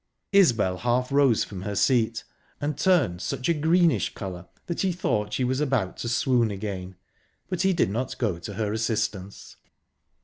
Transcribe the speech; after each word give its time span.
Isbel 0.31 0.77
half 0.77 1.11
rose 1.11 1.43
from 1.43 1.61
her 1.61 1.75
seat, 1.75 2.23
and 2.59 2.75
turned 2.75 3.21
such 3.21 3.47
a 3.49 3.53
greenish 3.53 4.15
colour 4.15 4.47
that 4.65 4.81
he 4.81 4.91
thought 4.91 5.31
she 5.31 5.43
was 5.43 5.59
about 5.59 5.95
to 5.97 6.09
swoon 6.09 6.49
again, 6.49 6.95
but 7.49 7.61
he 7.61 7.71
did 7.71 7.91
not 7.91 8.17
go 8.17 8.39
to 8.39 8.55
her 8.55 8.73
assistance. 8.73 9.57